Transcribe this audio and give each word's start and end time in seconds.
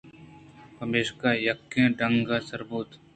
پمیشا 0.77 1.29
یکّیں 1.49 1.89
ڈنگءَ 1.97 2.33
آسرد 2.37 2.65
بُوت 2.69 2.89